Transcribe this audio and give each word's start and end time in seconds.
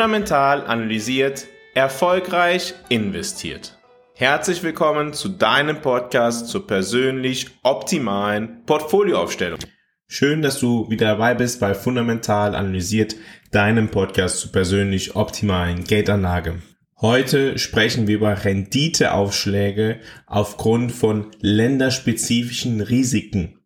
fundamental 0.00 0.66
analysiert, 0.66 1.46
erfolgreich 1.74 2.72
investiert. 2.88 3.76
Herzlich 4.14 4.62
willkommen 4.62 5.12
zu 5.12 5.28
deinem 5.28 5.82
Podcast 5.82 6.48
zur 6.48 6.66
persönlich 6.66 7.48
optimalen 7.64 8.64
Portfolioaufstellung. 8.64 9.58
Schön, 10.06 10.40
dass 10.40 10.58
du 10.58 10.88
wieder 10.88 11.08
dabei 11.08 11.34
bist 11.34 11.60
bei 11.60 11.74
Fundamental 11.74 12.54
analysiert, 12.54 13.14
deinem 13.50 13.90
Podcast 13.90 14.38
zur 14.38 14.52
persönlich 14.52 15.16
optimalen 15.16 15.84
Geldanlage. 15.84 16.62
Heute 17.02 17.58
sprechen 17.58 18.06
wir 18.06 18.16
über 18.16 18.42
Renditeaufschläge 18.42 20.00
aufgrund 20.26 20.92
von 20.92 21.26
länderspezifischen 21.42 22.80
Risiken. 22.80 23.59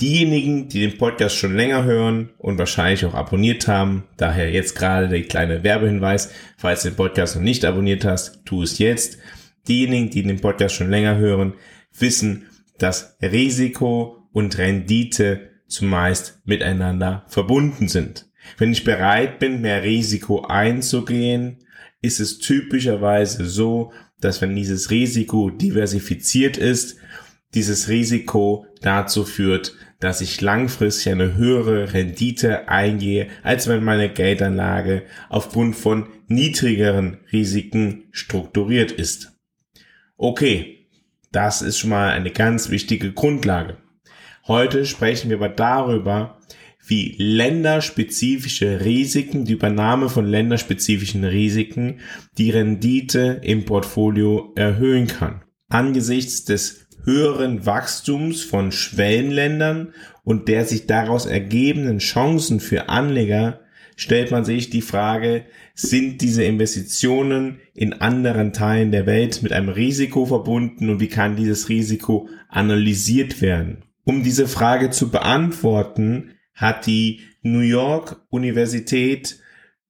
Diejenigen, 0.00 0.68
die 0.68 0.80
den 0.80 0.96
Podcast 0.96 1.36
schon 1.36 1.56
länger 1.56 1.84
hören 1.84 2.30
und 2.38 2.58
wahrscheinlich 2.58 3.04
auch 3.04 3.14
abonniert 3.14 3.66
haben, 3.68 4.04
daher 4.16 4.50
jetzt 4.50 4.76
gerade 4.76 5.08
der 5.08 5.22
kleine 5.22 5.64
Werbehinweis, 5.64 6.32
falls 6.56 6.82
du 6.82 6.90
den 6.90 6.96
Podcast 6.96 7.36
noch 7.36 7.42
nicht 7.42 7.64
abonniert 7.64 8.04
hast, 8.04 8.44
tu 8.44 8.62
es 8.62 8.78
jetzt. 8.78 9.18
Diejenigen, 9.66 10.10
die 10.10 10.22
den 10.22 10.40
Podcast 10.40 10.74
schon 10.74 10.90
länger 10.90 11.16
hören, 11.16 11.54
wissen, 11.98 12.46
dass 12.78 13.16
Risiko 13.20 14.28
und 14.32 14.56
Rendite 14.56 15.50
zumeist 15.66 16.40
miteinander 16.44 17.24
verbunden 17.28 17.88
sind. 17.88 18.26
Wenn 18.56 18.72
ich 18.72 18.84
bereit 18.84 19.38
bin, 19.38 19.60
mehr 19.60 19.82
Risiko 19.82 20.42
einzugehen, 20.42 21.58
ist 22.00 22.20
es 22.20 22.38
typischerweise 22.38 23.44
so, 23.46 23.92
dass 24.20 24.40
wenn 24.40 24.54
dieses 24.56 24.90
Risiko 24.90 25.50
diversifiziert 25.50 26.56
ist, 26.56 26.96
dieses 27.54 27.88
Risiko 27.88 28.66
dazu 28.82 29.24
führt, 29.24 29.74
dass 30.00 30.20
ich 30.20 30.40
langfristig 30.40 31.12
eine 31.12 31.34
höhere 31.34 31.92
Rendite 31.92 32.68
eingehe, 32.68 33.28
als 33.42 33.68
wenn 33.68 33.82
meine 33.82 34.08
Geldanlage 34.08 35.02
aufgrund 35.28 35.74
von 35.74 36.08
niedrigeren 36.28 37.18
Risiken 37.32 38.04
strukturiert 38.12 38.92
ist. 38.92 39.32
Okay, 40.16 40.86
das 41.32 41.62
ist 41.62 41.78
schon 41.78 41.90
mal 41.90 42.10
eine 42.10 42.30
ganz 42.30 42.70
wichtige 42.70 43.12
Grundlage. 43.12 43.78
Heute 44.46 44.86
sprechen 44.86 45.30
wir 45.30 45.36
aber 45.36 45.48
darüber, 45.48 46.38
wie 46.86 47.16
länderspezifische 47.18 48.84
Risiken, 48.84 49.44
die 49.44 49.52
Übernahme 49.52 50.08
von 50.08 50.24
länderspezifischen 50.24 51.24
Risiken, 51.24 52.00
die 52.38 52.50
Rendite 52.50 53.40
im 53.42 53.66
Portfolio 53.66 54.52
erhöhen 54.56 55.06
kann. 55.06 55.42
Angesichts 55.68 56.44
des 56.44 56.87
höheren 57.04 57.66
Wachstums 57.66 58.42
von 58.42 58.72
Schwellenländern 58.72 59.94
und 60.24 60.48
der 60.48 60.64
sich 60.64 60.86
daraus 60.86 61.26
ergebenden 61.26 61.98
Chancen 61.98 62.60
für 62.60 62.88
Anleger 62.88 63.60
stellt 63.98 64.30
man 64.30 64.44
sich 64.44 64.70
die 64.70 64.80
Frage, 64.80 65.44
sind 65.74 66.22
diese 66.22 66.44
Investitionen 66.44 67.58
in 67.74 67.94
anderen 67.94 68.52
Teilen 68.52 68.92
der 68.92 69.06
Welt 69.06 69.42
mit 69.42 69.52
einem 69.52 69.68
Risiko 69.68 70.24
verbunden 70.24 70.88
und 70.88 71.00
wie 71.00 71.08
kann 71.08 71.34
dieses 71.34 71.68
Risiko 71.68 72.28
analysiert 72.48 73.42
werden? 73.42 73.84
Um 74.04 74.22
diese 74.22 74.46
Frage 74.46 74.90
zu 74.90 75.10
beantworten, 75.10 76.30
hat 76.54 76.86
die 76.86 77.22
New 77.42 77.58
York 77.58 78.24
Universität 78.30 79.40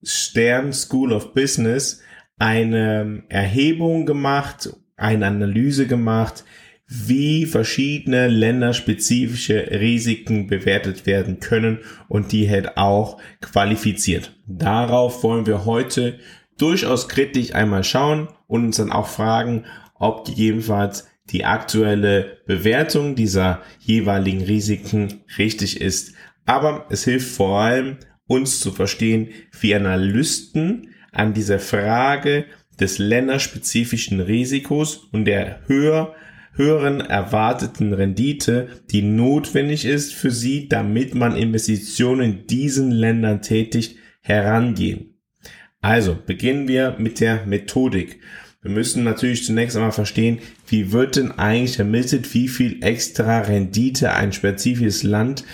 Stern 0.02 0.72
School 0.72 1.12
of 1.12 1.34
Business 1.34 2.00
eine 2.38 3.24
Erhebung 3.28 4.06
gemacht, 4.06 4.70
eine 4.96 5.26
Analyse 5.26 5.86
gemacht, 5.86 6.44
wie 6.88 7.44
verschiedene 7.44 8.28
länderspezifische 8.28 9.68
Risiken 9.70 10.46
bewertet 10.46 11.04
werden 11.04 11.38
können 11.38 11.80
und 12.08 12.32
die 12.32 12.48
halt 12.48 12.78
auch 12.78 13.20
qualifiziert. 13.42 14.34
Darauf 14.46 15.22
wollen 15.22 15.46
wir 15.46 15.66
heute 15.66 16.18
durchaus 16.56 17.08
kritisch 17.08 17.54
einmal 17.54 17.84
schauen 17.84 18.28
und 18.46 18.64
uns 18.64 18.78
dann 18.78 18.90
auch 18.90 19.06
fragen, 19.06 19.66
ob 19.98 20.26
gegebenenfalls 20.26 21.06
die 21.28 21.44
aktuelle 21.44 22.38
Bewertung 22.46 23.14
dieser 23.14 23.60
jeweiligen 23.80 24.42
Risiken 24.42 25.24
richtig 25.36 25.82
ist. 25.82 26.14
Aber 26.46 26.86
es 26.88 27.04
hilft 27.04 27.30
vor 27.30 27.60
allem 27.60 27.98
uns 28.26 28.60
zu 28.60 28.72
verstehen, 28.72 29.28
wie 29.60 29.74
Analysten 29.74 30.94
an 31.12 31.34
dieser 31.34 31.58
Frage 31.58 32.46
des 32.80 32.98
länderspezifischen 32.98 34.20
Risikos 34.20 35.08
und 35.12 35.26
der 35.26 35.60
höher 35.66 36.14
höheren 36.58 37.00
erwarteten 37.00 37.94
Rendite, 37.94 38.68
die 38.90 39.02
notwendig 39.02 39.84
ist 39.84 40.12
für 40.12 40.32
sie, 40.32 40.68
damit 40.68 41.14
man 41.14 41.36
Investitionen 41.36 42.20
in 42.20 42.46
diesen 42.46 42.90
Ländern 42.90 43.40
tätigt, 43.40 43.96
herangehen. 44.20 45.14
Also 45.80 46.18
beginnen 46.26 46.66
wir 46.66 46.96
mit 46.98 47.20
der 47.20 47.46
Methodik. 47.46 48.20
Wir 48.60 48.72
müssen 48.72 49.04
natürlich 49.04 49.44
zunächst 49.44 49.76
einmal 49.76 49.92
verstehen, 49.92 50.40
wie 50.66 50.90
wird 50.90 51.14
denn 51.14 51.30
eigentlich 51.30 51.78
ermittelt, 51.78 52.34
wie 52.34 52.48
viel 52.48 52.82
extra 52.82 53.42
Rendite 53.42 54.12
ein 54.12 54.32
spezifisches 54.32 55.04
Land 55.04 55.44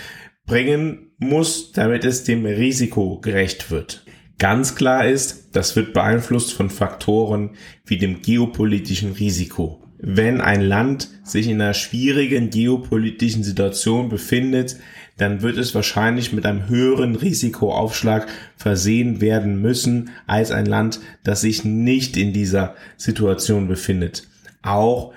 bringen 0.47 1.11
muss, 1.19 1.71
damit 1.71 2.03
es 2.03 2.23
dem 2.23 2.45
Risiko 2.45 3.19
gerecht 3.19 3.69
wird. 3.69 4.03
Ganz 4.39 4.75
klar 4.75 5.07
ist, 5.07 5.55
das 5.55 5.75
wird 5.75 5.93
beeinflusst 5.93 6.53
von 6.53 6.71
Faktoren 6.71 7.51
wie 7.85 7.97
dem 7.97 8.23
geopolitischen 8.23 9.13
Risiko 9.13 9.84
wenn 10.07 10.39
ein 10.39 10.61
Land 10.61 11.09
sich 11.23 11.47
in 11.47 11.59
einer 11.59 11.73
schwierigen 11.73 12.51
geopolitischen 12.51 13.43
Situation 13.43 14.07
befindet, 14.07 14.77
dann 15.17 15.41
wird 15.41 15.57
es 15.57 15.73
wahrscheinlich 15.73 16.31
mit 16.31 16.45
einem 16.45 16.69
höheren 16.69 17.15
Risikoaufschlag 17.15 18.27
versehen 18.55 19.19
werden 19.19 19.59
müssen 19.63 20.11
als 20.27 20.51
ein 20.51 20.67
Land, 20.67 20.99
das 21.23 21.41
sich 21.41 21.65
nicht 21.65 22.17
in 22.17 22.33
dieser 22.33 22.75
Situation 22.97 23.67
befindet. 23.67 24.27
Auch 24.61 25.11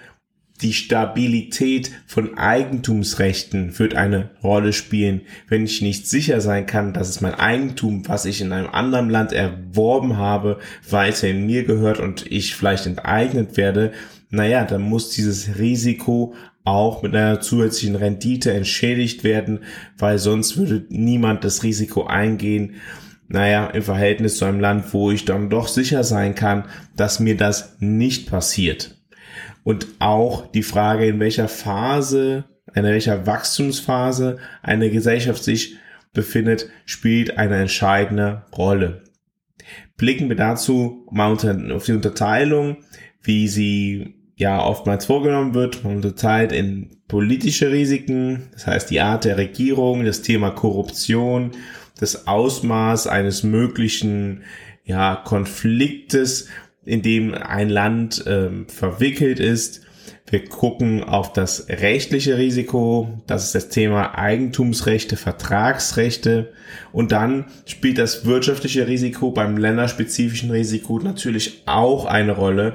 die 0.63 0.73
Stabilität 0.73 1.93
von 2.07 2.39
Eigentumsrechten 2.39 3.79
wird 3.79 3.95
eine 3.95 4.31
Rolle 4.43 4.73
spielen. 4.73 5.21
Wenn 5.49 5.65
ich 5.65 5.83
nicht 5.83 6.09
sicher 6.09 6.41
sein 6.41 6.65
kann, 6.65 6.95
dass 6.95 7.11
es 7.11 7.21
mein 7.21 7.35
Eigentum, 7.35 8.09
was 8.09 8.25
ich 8.25 8.41
in 8.41 8.53
einem 8.53 8.71
anderen 8.71 9.11
Land 9.11 9.33
erworben 9.33 10.17
habe, 10.17 10.59
weiter 10.89 11.29
in 11.29 11.45
mir 11.47 11.65
gehört 11.65 12.01
und 12.01 12.27
ich 12.33 12.57
vielleicht 12.57 12.87
enteignet 12.87 13.59
werde, 13.59 13.93
naja, 14.31 14.65
dann 14.65 14.83
muss 14.83 15.11
dieses 15.11 15.59
Risiko 15.59 16.35
auch 16.65 17.03
mit 17.03 17.17
einer 17.17 17.41
zusätzlichen 17.41 17.97
Rendite 17.97 18.53
entschädigt 18.53 19.25
werden, 19.25 19.61
weil 19.97 20.19
sonst 20.19 20.59
würde 20.59 20.85
niemand 20.91 21.45
das 21.45 21.63
Risiko 21.63 22.05
eingehen, 22.05 22.75
naja, 23.29 23.67
im 23.69 23.83
Verhältnis 23.83 24.39
zu 24.39 24.45
einem 24.45 24.61
Land, 24.61 24.93
wo 24.93 25.11
ich 25.11 25.25
dann 25.25 25.51
doch 25.51 25.69
sicher 25.69 26.05
sein 26.05 26.35
kann, 26.35 26.65
dass 26.97 27.21
mir 27.21 27.37
das 27.37 27.77
nicht 27.79 28.31
passiert. 28.31 28.97
Und 29.65 29.87
auch 29.99 30.47
die 30.47 30.63
Frage, 30.63 31.07
in 31.07 31.21
welcher 31.21 31.49
Phase, 31.49 32.45
in 32.75 32.85
welcher 32.85 33.27
Wachstumsphase 33.27 34.39
eine 34.63 34.91
Gesellschaft 34.91 35.45
sich 35.45 35.77
befindet, 36.15 36.71
spielt 36.87 37.37
eine 37.37 37.57
entscheidende 37.57 38.45
Rolle. 38.57 39.05
Blicken 39.97 40.29
wir 40.29 40.37
dazu 40.37 41.07
mal 41.11 41.31
unter, 41.31 41.59
auf 41.75 41.85
die 41.85 41.93
Unterteilung, 41.93 42.79
wie 43.23 43.49
sie 43.49 44.18
ja 44.39 44.65
oftmals 44.65 45.07
vorgenommen 45.07 45.53
wird. 45.53 45.85
Man 45.85 45.97
unterteilt 45.97 46.53
in 46.53 47.03
politische 47.09 47.71
Risiken, 47.73 48.45
das 48.53 48.67
heißt 48.67 48.91
die 48.91 49.01
Art 49.01 49.25
der 49.25 49.37
Regierung, 49.37 50.05
das 50.05 50.23
Thema 50.23 50.51
Korruption, 50.51 51.51
das 51.99 52.29
Ausmaß 52.29 53.09
eines 53.09 53.43
möglichen 53.43 54.45
ja, 54.85 55.17
Konfliktes, 55.17 56.49
in 56.85 57.03
dem 57.03 57.35
ein 57.35 57.69
Land 57.69 58.25
ähm, 58.27 58.67
verwickelt 58.69 59.41
ist. 59.41 59.83
Wir 60.31 60.45
gucken 60.45 61.03
auf 61.03 61.33
das 61.33 61.69
rechtliche 61.69 62.37
Risiko, 62.37 63.09
das 63.27 63.47
ist 63.47 63.55
das 63.55 63.71
Thema 63.71 64.17
Eigentumsrechte, 64.17 65.17
Vertragsrechte 65.17 66.53
und 66.93 67.13
dann 67.13 67.47
spielt 67.65 67.99
das 67.99 68.27
wirtschaftliche 68.27 68.87
Risiko 68.87 69.31
beim 69.31 69.57
länderspezifischen 69.57 70.51
Risiko 70.51 70.99
natürlich 70.99 71.63
auch 71.65 72.05
eine 72.05 72.33
Rolle 72.33 72.75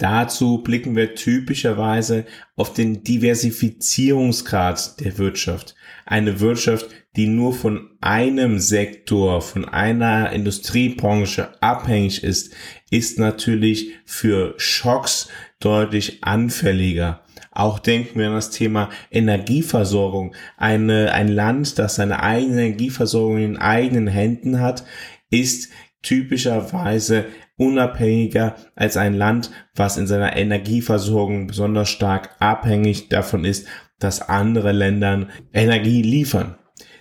Dazu 0.00 0.62
blicken 0.62 0.96
wir 0.96 1.14
typischerweise 1.14 2.24
auf 2.56 2.72
den 2.72 3.04
Diversifizierungsgrad 3.04 4.98
der 4.98 5.18
Wirtschaft. 5.18 5.74
Eine 6.06 6.40
Wirtschaft, 6.40 6.86
die 7.16 7.26
nur 7.26 7.52
von 7.52 7.90
einem 8.00 8.60
Sektor, 8.60 9.42
von 9.42 9.66
einer 9.66 10.32
Industriebranche 10.32 11.50
abhängig 11.62 12.24
ist, 12.24 12.54
ist 12.90 13.18
natürlich 13.18 13.90
für 14.06 14.54
Schocks 14.56 15.28
deutlich 15.58 16.24
anfälliger. 16.24 17.22
Auch 17.50 17.78
denken 17.78 18.20
wir 18.20 18.28
an 18.28 18.36
das 18.36 18.48
Thema 18.48 18.88
Energieversorgung. 19.10 20.34
Eine, 20.56 21.12
ein 21.12 21.28
Land, 21.28 21.78
das 21.78 21.96
seine 21.96 22.22
eigene 22.22 22.62
Energieversorgung 22.62 23.36
in 23.36 23.58
eigenen 23.58 24.06
Händen 24.06 24.60
hat, 24.60 24.82
ist 25.28 25.68
typischerweise 26.00 27.26
unabhängiger 27.60 28.56
als 28.74 28.96
ein 28.96 29.14
Land, 29.14 29.50
was 29.74 29.98
in 29.98 30.06
seiner 30.06 30.34
Energieversorgung 30.34 31.46
besonders 31.46 31.90
stark 31.90 32.30
abhängig 32.38 33.10
davon 33.10 33.44
ist, 33.44 33.68
dass 33.98 34.22
andere 34.22 34.72
Ländern 34.72 35.30
Energie 35.52 36.00
liefern. 36.00 36.56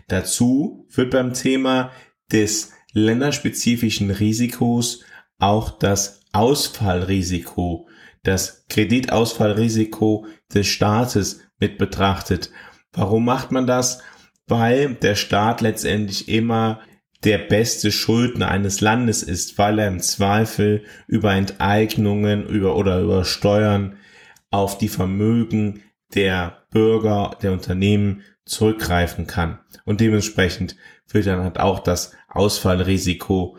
Dazu 0.09 0.85
wird 0.91 1.11
beim 1.11 1.33
Thema 1.33 1.91
des 2.29 2.73
länderspezifischen 2.91 4.11
Risikos 4.11 5.05
auch 5.37 5.69
das 5.79 6.25
Ausfallrisiko, 6.33 7.87
das 8.23 8.65
Kreditausfallrisiko 8.67 10.25
des 10.53 10.67
Staates 10.67 11.39
mit 11.57 11.77
betrachtet. 11.77 12.51
Warum 12.91 13.23
macht 13.23 13.53
man 13.53 13.65
das? 13.65 14.01
Weil 14.45 14.95
der 14.95 15.15
Staat 15.15 15.61
letztendlich 15.61 16.27
immer 16.27 16.81
der 17.23 17.37
beste 17.37 17.91
Schuldner 17.91 18.49
eines 18.49 18.81
Landes 18.81 19.23
ist, 19.23 19.57
weil 19.57 19.79
er 19.79 19.87
im 19.87 19.99
Zweifel 19.99 20.83
über 21.07 21.33
Enteignungen 21.33 22.47
über 22.47 22.75
oder 22.75 23.01
über 23.01 23.25
Steuern 23.25 23.97
auf 24.51 24.77
die 24.77 24.87
Vermögen 24.87 25.83
der 26.13 26.63
Bürger, 26.71 27.37
der 27.41 27.51
Unternehmen 27.51 28.23
zurückgreifen 28.45 29.27
kann. 29.27 29.59
Und 29.85 30.01
dementsprechend 30.01 30.75
wird 31.07 31.27
dann 31.27 31.43
halt 31.43 31.59
auch 31.59 31.79
das 31.79 32.13
Ausfallrisiko 32.29 33.57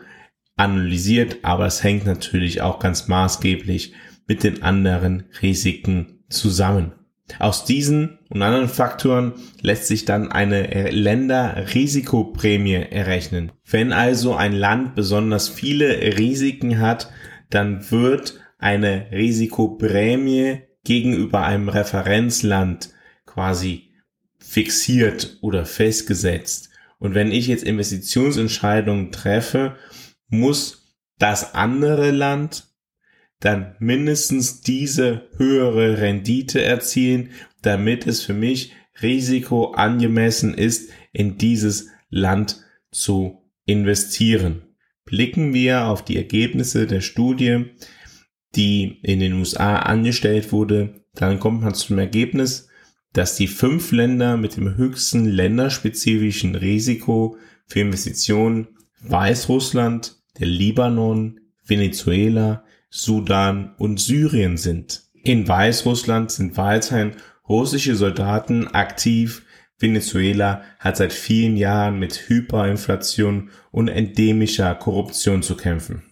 analysiert, 0.57 1.37
aber 1.43 1.65
es 1.65 1.83
hängt 1.83 2.05
natürlich 2.05 2.61
auch 2.61 2.79
ganz 2.79 3.07
maßgeblich 3.07 3.93
mit 4.27 4.43
den 4.43 4.63
anderen 4.63 5.29
Risiken 5.41 6.23
zusammen. 6.29 6.93
Aus 7.39 7.65
diesen 7.65 8.19
und 8.29 8.41
anderen 8.41 8.69
Faktoren 8.69 9.33
lässt 9.61 9.87
sich 9.87 10.05
dann 10.05 10.31
eine 10.31 10.89
Länderrisikoprämie 10.91 12.85
errechnen. 12.89 13.51
Wenn 13.65 13.93
also 13.93 14.35
ein 14.35 14.53
Land 14.53 14.95
besonders 14.95 15.49
viele 15.49 16.17
Risiken 16.17 16.79
hat, 16.79 17.11
dann 17.49 17.91
wird 17.91 18.39
eine 18.57 19.07
Risikoprämie 19.11 20.61
gegenüber 20.83 21.45
einem 21.45 21.69
Referenzland 21.69 22.89
quasi 23.25 23.91
fixiert 24.39 25.37
oder 25.41 25.65
festgesetzt. 25.65 26.69
Und 26.99 27.15
wenn 27.15 27.31
ich 27.31 27.47
jetzt 27.47 27.63
Investitionsentscheidungen 27.63 29.11
treffe, 29.11 29.75
muss 30.27 30.95
das 31.17 31.55
andere 31.55 32.11
Land 32.11 32.70
dann 33.41 33.75
mindestens 33.79 34.61
diese 34.61 35.29
höhere 35.35 35.99
Rendite 35.99 36.61
erzielen, 36.61 37.31
damit 37.61 38.07
es 38.07 38.21
für 38.21 38.33
mich 38.33 38.71
Risiko 39.01 39.71
angemessen 39.71 40.53
ist, 40.53 40.91
in 41.11 41.37
dieses 41.37 41.89
Land 42.09 42.61
zu 42.91 43.41
investieren. 43.65 44.61
Blicken 45.05 45.53
wir 45.53 45.87
auf 45.87 46.05
die 46.05 46.17
Ergebnisse 46.17 46.87
der 46.87 47.01
Studie, 47.01 47.65
die 48.55 48.99
in 49.01 49.19
den 49.19 49.33
USA 49.33 49.77
angestellt 49.77 50.51
wurde, 50.51 51.03
dann 51.15 51.39
kommt 51.39 51.61
man 51.61 51.73
zum 51.73 51.97
Ergebnis, 51.97 52.69
dass 53.13 53.35
die 53.35 53.47
fünf 53.47 53.91
Länder 53.91 54.37
mit 54.37 54.55
dem 54.55 54.77
höchsten 54.77 55.25
länderspezifischen 55.25 56.55
Risiko 56.55 57.37
für 57.67 57.79
Investitionen 57.79 58.67
Weißrussland, 59.01 60.17
der 60.39 60.47
Libanon, 60.47 61.39
Venezuela, 61.65 62.63
Sudan 62.91 63.73
und 63.77 63.99
Syrien 63.99 64.57
sind. 64.57 65.03
In 65.23 65.47
Weißrussland 65.47 66.29
sind 66.29 66.57
weiterhin 66.57 67.13
russische 67.47 67.95
Soldaten 67.95 68.67
aktiv. 68.67 69.43
Venezuela 69.79 70.61
hat 70.77 70.97
seit 70.97 71.13
vielen 71.13 71.57
Jahren 71.57 71.97
mit 71.97 72.27
Hyperinflation 72.27 73.49
und 73.71 73.87
endemischer 73.87 74.75
Korruption 74.75 75.41
zu 75.41 75.55
kämpfen. 75.55 76.03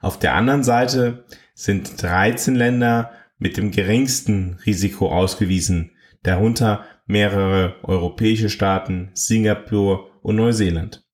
Auf 0.00 0.18
der 0.18 0.34
anderen 0.34 0.64
Seite 0.64 1.24
sind 1.54 2.02
13 2.02 2.54
Länder 2.54 3.12
mit 3.38 3.56
dem 3.56 3.70
geringsten 3.70 4.58
Risiko 4.64 5.12
ausgewiesen, 5.12 5.92
darunter 6.22 6.84
mehrere 7.06 7.76
europäische 7.82 8.48
Staaten, 8.48 9.10
Singapur 9.14 10.10
und 10.22 10.36
Neuseeland. 10.36 11.04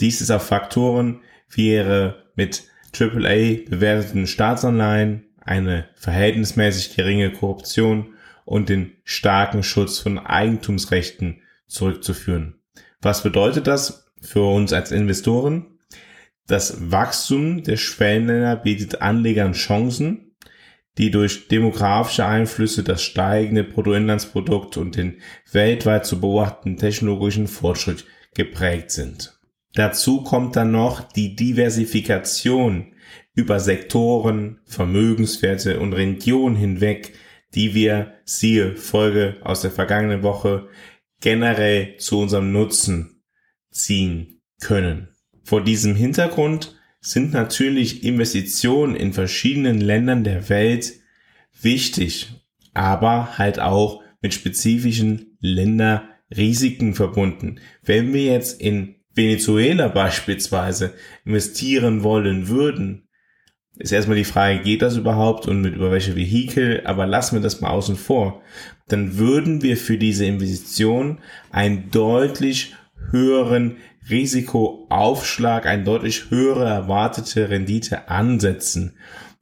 Dies 0.00 0.20
ist 0.20 0.30
auf 0.30 0.46
Faktoren 0.46 1.22
wie 1.48 1.72
ihre 1.72 2.24
mit 2.36 2.64
AAA 2.98 3.68
bewerteten 3.68 4.26
Staatsanleihen, 4.26 5.24
eine 5.40 5.88
verhältnismäßig 5.96 6.96
geringe 6.96 7.32
Korruption 7.32 8.14
und 8.44 8.68
den 8.68 8.92
starken 9.04 9.62
Schutz 9.62 9.98
von 9.98 10.18
Eigentumsrechten 10.18 11.42
zurückzuführen. 11.66 12.60
Was 13.00 13.22
bedeutet 13.22 13.66
das 13.66 14.10
für 14.20 14.42
uns 14.42 14.72
als 14.72 14.92
Investoren? 14.92 15.78
Das 16.46 16.90
Wachstum 16.90 17.62
der 17.62 17.76
Schwellenländer 17.76 18.56
bietet 18.56 19.02
Anlegern 19.02 19.52
Chancen, 19.52 20.36
die 20.98 21.10
durch 21.10 21.48
demografische 21.48 22.26
Einflüsse, 22.26 22.82
das 22.82 23.02
steigende 23.02 23.64
Bruttoinlandsprodukt 23.64 24.76
und 24.76 24.96
den 24.96 25.20
weltweit 25.50 26.06
zu 26.06 26.20
beobachtenden 26.20 26.78
technologischen 26.78 27.48
Fortschritt 27.48 28.04
geprägt 28.34 28.90
sind. 28.90 29.38
Dazu 29.74 30.22
kommt 30.22 30.56
dann 30.56 30.70
noch 30.70 31.02
die 31.02 31.34
Diversifikation 31.34 32.94
über 33.34 33.58
Sektoren, 33.58 34.60
Vermögenswerte 34.64 35.80
und 35.80 35.92
Regionen 35.92 36.56
hinweg, 36.56 37.14
die 37.54 37.74
wir, 37.74 38.14
siehe 38.24 38.76
Folge 38.76 39.36
aus 39.42 39.62
der 39.62 39.70
vergangenen 39.70 40.22
Woche, 40.22 40.68
generell 41.20 41.96
zu 41.98 42.20
unserem 42.20 42.52
Nutzen 42.52 43.22
ziehen 43.70 44.40
können. 44.60 45.08
Vor 45.42 45.62
diesem 45.62 45.94
Hintergrund 45.94 46.76
sind 47.00 47.32
natürlich 47.32 48.04
Investitionen 48.04 48.94
in 48.94 49.12
verschiedenen 49.12 49.80
Ländern 49.80 50.24
der 50.24 50.48
Welt 50.48 50.94
wichtig, 51.60 52.32
aber 52.72 53.36
halt 53.38 53.58
auch 53.60 54.02
mit 54.22 54.32
spezifischen 54.32 55.36
Länderrisiken 55.40 56.94
verbunden. 56.94 57.60
Wenn 57.82 58.14
wir 58.14 58.24
jetzt 58.24 58.60
in 58.60 58.96
Venezuela 59.14 59.88
beispielsweise 59.88 60.94
investieren 61.24 62.02
wollen 62.02 62.48
würden, 62.48 63.08
ist 63.76 63.92
erstmal 63.92 64.16
die 64.16 64.24
Frage, 64.24 64.60
geht 64.60 64.82
das 64.82 64.96
überhaupt 64.96 65.48
und 65.48 65.60
mit 65.60 65.74
über 65.74 65.90
welche 65.90 66.14
Vehikel, 66.14 66.82
aber 66.84 67.06
lassen 67.06 67.36
wir 67.36 67.42
das 67.42 67.60
mal 67.60 67.70
außen 67.70 67.96
vor, 67.96 68.42
dann 68.88 69.18
würden 69.18 69.62
wir 69.62 69.76
für 69.76 69.98
diese 69.98 70.26
Investition 70.26 71.18
einen 71.50 71.90
deutlich 71.90 72.74
höheren 73.10 73.76
Risikoaufschlag, 74.08 75.66
eine 75.66 75.84
deutlich 75.84 76.30
höhere 76.30 76.68
erwartete 76.68 77.48
Rendite 77.48 78.08
ansetzen. 78.08 78.96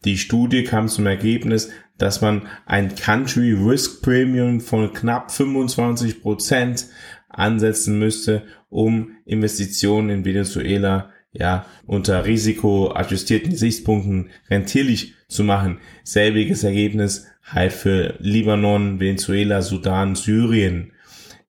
Die 0.04 0.18
Studie 0.18 0.64
kam 0.64 0.88
zum 0.88 1.06
Ergebnis, 1.06 1.70
dass 1.98 2.20
man 2.20 2.48
ein 2.66 2.94
Country 2.94 3.52
Risk 3.52 4.02
Premium 4.02 4.60
von 4.60 4.92
knapp 4.92 5.30
25 5.30 6.22
Prozent 6.22 6.86
ansetzen 7.32 7.98
müsste, 7.98 8.44
um 8.68 9.16
Investitionen 9.24 10.10
in 10.10 10.24
Venezuela 10.24 11.10
ja 11.32 11.66
unter 11.86 12.24
risikoadjustierten 12.24 13.50
Gesichtspunkten 13.50 14.30
rentierlich 14.50 15.14
zu 15.28 15.44
machen. 15.44 15.78
Selbiges 16.04 16.64
Ergebnis 16.64 17.26
halt 17.44 17.72
für 17.72 18.14
Libanon, 18.18 19.00
Venezuela, 19.00 19.62
Sudan, 19.62 20.14
Syrien. 20.14 20.92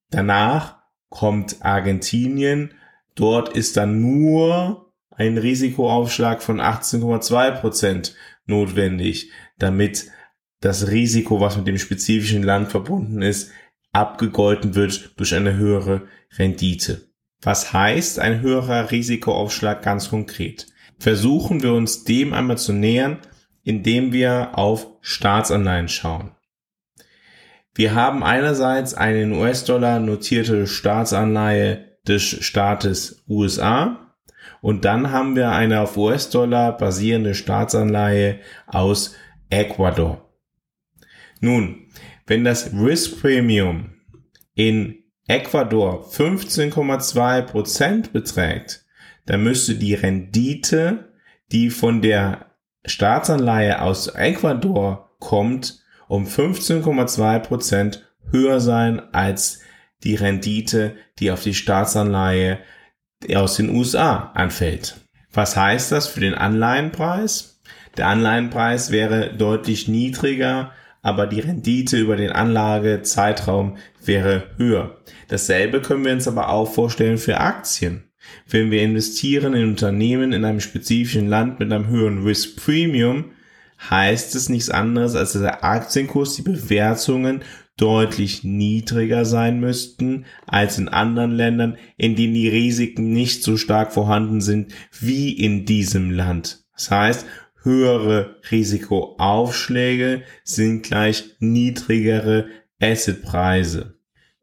Danach 0.10 0.78
kommt 1.10 1.58
Argentinien. 1.62 2.74
Dort 3.16 3.50
ist 3.50 3.78
dann 3.78 4.02
nur 4.02 4.92
ein 5.12 5.38
Risikoaufschlag 5.38 6.42
von 6.42 6.60
18,2 6.60 7.52
Prozent 7.52 8.16
notwendig, 8.46 9.32
damit 9.60 10.08
das 10.60 10.90
Risiko, 10.90 11.40
was 11.40 11.58
mit 11.58 11.68
dem 11.68 11.78
spezifischen 11.78 12.42
Land 12.42 12.72
verbunden 12.72 13.22
ist, 13.22 13.52
abgegolten 13.94 14.76
wird 14.76 15.14
durch 15.18 15.34
eine 15.34 15.56
höhere 15.56 16.02
Rendite. 16.38 17.08
Was 17.42 17.74
heißt 17.74 18.20
ein 18.20 18.42
höherer 18.42 18.92
Risikoaufschlag 18.92 19.82
ganz 19.82 20.10
konkret? 20.10 20.68
Versuchen 21.00 21.64
wir 21.64 21.74
uns 21.74 22.04
dem 22.04 22.34
einmal 22.34 22.58
zu 22.58 22.74
nähern, 22.74 23.20
indem 23.64 24.12
wir 24.12 24.58
auf 24.58 24.88
Staatsanleihen 25.02 25.88
schauen. 25.88 26.32
Wir 27.76 27.96
haben 27.96 28.24
einerseits 28.24 28.94
eine 28.94 29.24
in 29.24 29.32
US-Dollar 29.34 30.00
notierte 30.00 30.68
Staatsanleihe 30.68 31.98
des 32.08 32.24
Staates 32.24 33.24
USA 33.28 34.16
und 34.62 34.86
dann 34.86 35.12
haben 35.12 35.36
wir 35.36 35.52
eine 35.52 35.82
auf 35.82 35.98
US-Dollar 35.98 36.78
basierende 36.78 37.34
Staatsanleihe 37.34 38.40
aus 38.68 39.16
Ecuador. 39.50 40.30
Nun, 41.40 41.88
wenn 42.26 42.44
das 42.44 42.72
Risk 42.74 43.22
Premium 43.22 43.92
in 44.56 45.04
Ecuador 45.28 46.10
15,2% 46.10 48.12
beträgt, 48.12 48.86
dann 49.26 49.44
müsste 49.44 49.76
die 49.76 49.94
Rendite, 49.94 51.14
die 51.52 51.70
von 51.70 52.02
der 52.02 52.48
Staatsanleihe 52.86 53.82
aus 53.82 54.08
Ecuador 54.08 55.16
kommt, 55.20 55.82
um 56.08 56.26
15,2% 56.26 58.00
höher 58.30 58.60
sein 58.60 59.02
als 59.14 59.62
die 60.04 60.16
Rendite, 60.16 60.98
die 61.20 61.32
auf 61.32 61.44
die 61.44 61.54
Staatsanleihe 61.54 62.60
aus 63.34 63.56
den 63.56 63.70
USA 63.70 64.32
anfällt. 64.34 64.98
Was 65.32 65.56
heißt 65.56 65.92
das 65.92 66.08
für 66.08 66.20
den 66.20 66.34
Anleihenpreis? 66.34 67.62
Der 67.96 68.08
Anleihenpreis 68.08 68.92
wäre 68.92 69.34
deutlich 69.34 69.88
niedriger 69.88 70.74
aber 71.04 71.28
die 71.28 71.42
Rendite 71.42 71.98
über 71.98 72.16
den 72.16 72.32
Anlagezeitraum 72.32 73.78
wäre 74.04 74.46
höher. 74.58 74.98
Dasselbe 75.28 75.82
können 75.82 76.06
wir 76.06 76.14
uns 76.14 76.28
aber 76.28 76.50
auch 76.50 76.72
vorstellen 76.72 77.20
für 77.20 77.40
Aktien. 77.40 78.06
Wenn 78.48 78.72
wir 78.72 78.82
investieren 78.82 79.54
in 79.54 79.68
Unternehmen 79.68 80.32
in 80.32 80.46
einem 80.46 80.62
spezifischen 80.62 81.28
Land 81.28 81.60
mit 81.60 81.72
einem 81.72 81.88
höheren 81.88 82.24
Risk 82.24 82.56
Premium, 82.56 83.26
heißt 83.90 84.34
es 84.36 84.48
nichts 84.48 84.70
anderes, 84.70 85.16
als 85.16 85.34
dass 85.34 85.42
der 85.42 85.64
Aktienkurs, 85.66 86.36
die 86.36 86.42
Bewertungen 86.42 87.42
deutlich 87.76 88.46
niedriger 88.46 89.26
sein 89.26 89.60
müssten 89.60 90.26
als 90.48 90.78
in 90.78 90.88
anderen 90.88 91.32
Ländern, 91.32 91.78
in 91.98 92.16
denen 92.16 92.34
die 92.34 92.48
Risiken 92.48 93.12
nicht 93.12 93.44
so 93.44 93.58
stark 93.58 93.92
vorhanden 93.92 94.40
sind 94.40 94.74
wie 95.00 95.34
in 95.34 95.66
diesem 95.66 96.12
Land. 96.12 96.64
Das 96.74 96.92
heißt, 96.92 97.26
höhere 97.64 98.38
Risikoaufschläge 98.52 100.24
sind 100.44 100.84
gleich 100.84 101.36
niedrigere 101.40 102.48
Assetpreise. 102.82 103.96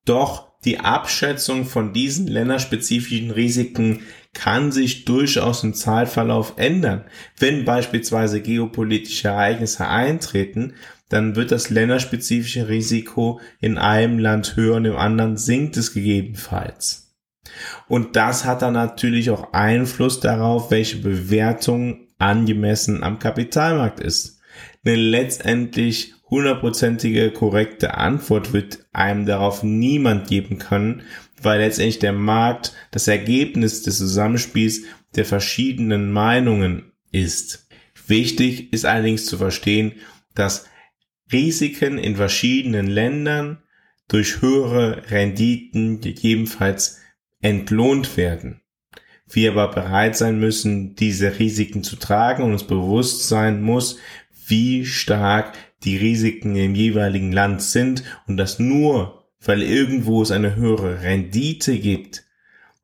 Doch 0.04 0.50
die 0.64 0.80
Abschätzung 0.80 1.64
von 1.64 1.92
diesen 1.92 2.26
länderspezifischen 2.26 3.30
Risiken 3.30 4.02
kann 4.34 4.72
sich 4.72 5.04
durchaus 5.04 5.64
im 5.64 5.74
Zeitverlauf 5.74 6.54
ändern. 6.56 7.04
Wenn 7.38 7.64
beispielsweise 7.64 8.42
geopolitische 8.42 9.28
Ereignisse 9.28 9.88
eintreten, 9.88 10.74
dann 11.08 11.34
wird 11.34 11.50
das 11.50 11.70
länderspezifische 11.70 12.68
Risiko 12.68 13.40
in 13.60 13.78
einem 13.78 14.18
Land 14.18 14.54
höher 14.56 14.76
und 14.76 14.84
im 14.84 14.96
anderen 14.96 15.36
sinkt 15.36 15.76
es 15.76 15.92
gegebenenfalls. 15.92 17.16
Und 17.88 18.14
das 18.16 18.44
hat 18.44 18.62
dann 18.62 18.74
natürlich 18.74 19.30
auch 19.30 19.52
Einfluss 19.52 20.20
darauf, 20.20 20.70
welche 20.70 20.98
Bewertung 20.98 22.06
angemessen 22.20 23.02
am 23.02 23.18
Kapitalmarkt 23.18 24.00
ist. 24.00 24.40
Eine 24.84 24.96
letztendlich 24.96 26.14
hundertprozentige 26.28 27.30
korrekte 27.32 27.94
Antwort 27.94 28.52
wird 28.52 28.86
einem 28.92 29.26
darauf 29.26 29.62
niemand 29.62 30.28
geben 30.28 30.58
können, 30.58 31.02
weil 31.42 31.60
letztendlich 31.60 31.98
der 31.98 32.12
Markt 32.12 32.72
das 32.90 33.08
Ergebnis 33.08 33.82
des 33.82 33.98
Zusammenspiels 33.98 34.82
der 35.16 35.24
verschiedenen 35.24 36.12
Meinungen 36.12 36.92
ist. 37.10 37.68
Wichtig 38.06 38.72
ist 38.72 38.84
allerdings 38.84 39.26
zu 39.26 39.38
verstehen, 39.38 39.94
dass 40.34 40.66
Risiken 41.32 41.98
in 41.98 42.16
verschiedenen 42.16 42.86
Ländern 42.86 43.62
durch 44.08 44.42
höhere 44.42 45.10
Renditen 45.10 46.00
gegebenenfalls 46.00 46.98
entlohnt 47.40 48.16
werden. 48.16 48.60
Wir 49.32 49.52
aber 49.52 49.68
bereit 49.68 50.16
sein 50.16 50.40
müssen, 50.40 50.96
diese 50.96 51.38
Risiken 51.38 51.82
zu 51.82 51.96
tragen 51.96 52.42
und 52.42 52.52
uns 52.52 52.64
bewusst 52.64 53.28
sein 53.28 53.62
muss, 53.62 53.98
wie 54.46 54.84
stark 54.84 55.52
die 55.84 55.96
Risiken 55.96 56.56
im 56.56 56.74
jeweiligen 56.74 57.32
Land 57.32 57.62
sind 57.62 58.02
und 58.26 58.36
dass 58.36 58.58
nur, 58.58 59.24
weil 59.40 59.62
irgendwo 59.62 60.22
es 60.22 60.30
eine 60.30 60.56
höhere 60.56 61.02
Rendite 61.02 61.78
gibt, 61.78 62.24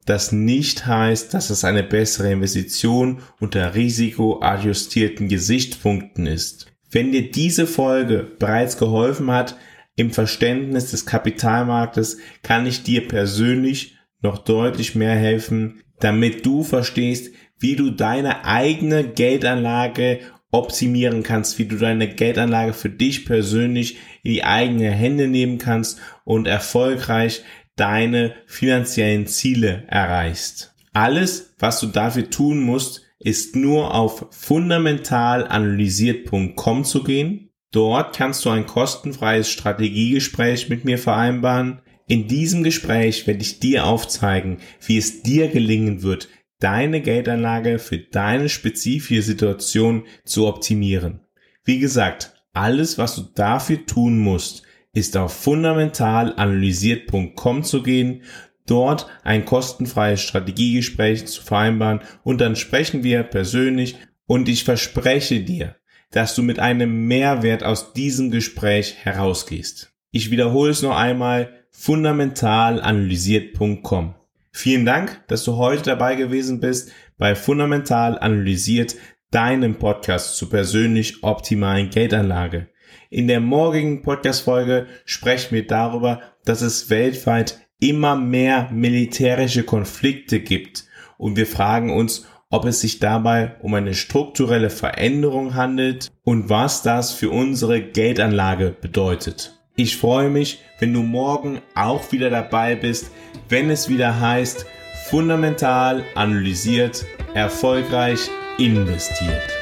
das 0.07 0.31
nicht 0.31 0.87
heißt, 0.87 1.35
dass 1.35 1.51
es 1.51 1.65
eine 1.65 1.83
bessere 1.83 2.31
Investition 2.31 3.19
unter 3.41 3.75
risikoadjustierten 3.75 5.29
Gesichtspunkten 5.29 6.27
ist. 6.27 6.73
Wenn 6.91 7.11
dir 7.11 7.31
diese 7.31 7.67
Folge 7.67 8.19
bereits 8.39 8.79
geholfen 8.79 9.31
hat 9.33 9.57
im 9.97 10.13
Verständnis 10.13 10.93
des 10.93 11.07
Kapitalmarktes, 11.07 12.19
kann 12.43 12.67
ich 12.67 12.85
dir 12.85 13.09
persönlich 13.09 13.96
noch 14.27 14.39
deutlich 14.39 14.95
mehr 14.95 15.15
helfen, 15.15 15.83
damit 16.01 16.45
du 16.45 16.63
verstehst, 16.63 17.33
wie 17.59 17.77
du 17.77 17.91
deine 17.91 18.45
eigene 18.45 19.05
Geldanlage 19.05 20.21
optimieren 20.51 21.23
kannst, 21.23 21.59
wie 21.59 21.67
du 21.67 21.77
deine 21.77 22.09
Geldanlage 22.09 22.73
für 22.73 22.91
dich 22.91 23.25
persönlich 23.25 23.99
in 24.23 24.33
die 24.33 24.45
eigene 24.45 24.91
Hände 24.91 25.29
nehmen 25.29 25.59
kannst 25.59 26.01
und 26.25 26.47
erfolgreich 26.47 27.43
deine 27.77 28.35
finanziellen 28.47 29.27
Ziele 29.27 29.85
erreichst. 29.89 30.75
Alles, 30.93 31.55
was 31.59 31.81
du 31.81 31.89
dafür 31.89 32.31
tun 32.31 32.61
musst, 32.61 33.03
ist 33.19 33.57
nur 33.57 33.95
auf 33.95 34.27
fundamentalanalysiert.com 34.31 36.85
zu 36.85 37.03
gehen. 37.03 37.51
Dort 37.73 38.15
kannst 38.17 38.45
du 38.45 38.51
ein 38.51 38.67
kostenfreies 38.67 39.51
Strategiegespräch 39.51 40.69
mit 40.69 40.85
mir 40.85 40.99
vereinbaren. 40.99 41.81
In 42.09 42.29
diesem 42.29 42.63
Gespräch 42.63 43.27
werde 43.27 43.43
ich 43.43 43.59
dir 43.59 43.87
aufzeigen, 43.87 44.59
wie 44.87 44.97
es 44.97 45.23
dir 45.23 45.49
gelingen 45.49 46.03
wird, 46.03 46.29
deine 46.61 47.01
Geldanlage 47.01 47.79
für 47.79 47.99
deine 47.99 48.49
spezifische 48.49 49.23
Situation 49.23 50.05
zu 50.25 50.47
optimieren. 50.47 51.21
Wie 51.65 51.81
gesagt, 51.81 52.33
alles, 52.53 52.97
was 52.97 53.17
du 53.17 53.23
dafür 53.35 53.85
tun 53.87 54.19
musst, 54.19 54.63
ist 54.93 55.17
auf 55.17 55.35
fundamentalanalysiert.com 55.35 57.65
zu 57.65 57.83
gehen 57.83 58.23
dort 58.67 59.07
ein 59.23 59.45
kostenfreies 59.45 60.21
Strategiegespräch 60.21 61.27
zu 61.27 61.43
vereinbaren 61.43 62.01
und 62.25 62.41
dann 62.41 62.57
sprechen 62.57 63.05
wir 63.05 63.23
persönlich 63.23 63.97
und 64.27 64.49
ich 64.49 64.65
verspreche 64.65 65.41
dir, 65.41 65.77
dass 66.11 66.35
du 66.35 66.43
mit 66.43 66.59
einem 66.59 67.07
Mehrwert 67.07 67.63
aus 67.63 67.93
diesem 67.93 68.31
Gespräch 68.31 68.97
herausgehst. 69.03 69.93
Ich 70.11 70.31
wiederhole 70.31 70.71
es 70.71 70.83
noch 70.83 70.97
einmal, 70.97 71.66
fundamentalanalysiert.com. 71.79 74.15
Vielen 74.51 74.87
Dank, 74.87 75.21
dass 75.29 75.45
du 75.45 75.57
heute 75.57 75.83
dabei 75.83 76.15
gewesen 76.15 76.61
bist 76.61 76.91
bei 77.19 77.35
Fundamental 77.35 78.19
Analysiert, 78.19 78.97
deinem 79.31 79.75
Podcast 79.77 80.37
zur 80.37 80.49
persönlich 80.51 81.23
optimalen 81.23 81.91
Geldanlage. 81.91 82.69
In 83.11 83.29
der 83.29 83.41
morgigen 83.41 84.03
Podcast-Folge 84.03 84.87
sprechen 85.05 85.55
wir 85.55 85.67
darüber, 85.67 86.23
dass 86.45 86.63
es 86.63 86.91
weltweit 86.91 87.61
immer 87.79 88.17
mehr 88.17 88.69
militärische 88.73 89.63
Konflikte 89.63 90.41
gibt 90.41 90.87
und 91.19 91.37
wir 91.37 91.47
fragen 91.47 91.91
uns, 91.91 92.27
ob 92.49 92.65
es 92.65 92.81
sich 92.81 93.01
dabei 93.01 93.57
um 93.61 93.75
eine 93.75 93.95
strukturelle 93.95 94.71
Veränderung 94.71 95.55
handelt 95.55 96.11
und 96.23 96.49
was 96.49 96.83
das 96.83 97.13
für 97.13 97.31
unsere 97.31 97.83
Geldanlage 97.83 98.75
bedeutet. 98.81 99.56
Ich 99.79 99.99
freue 99.99 100.31
mich, 100.31 100.63
wenn 100.79 100.95
du 100.95 101.03
morgen 101.03 101.61
auch 101.75 102.11
wieder 102.11 102.31
dabei 102.31 102.75
bist, 102.77 103.11
wenn 103.51 103.69
es 103.69 103.91
wieder 103.91 104.19
heißt, 104.19 104.65
fundamental 105.11 106.03
analysiert, 106.15 107.05
erfolgreich 107.35 108.31
investiert. 108.57 109.56